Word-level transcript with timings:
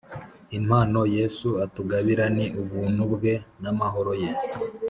Impano 0.57 0.99
yesu 1.17 1.49
atugabira 1.65 2.23
ni 2.35 2.45
Ubuntu 2.61 3.03
bwe 3.13 3.33
n’amahoro 3.61 4.11
ye 4.21 4.29